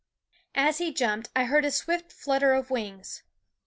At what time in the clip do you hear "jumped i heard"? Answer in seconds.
0.91-1.63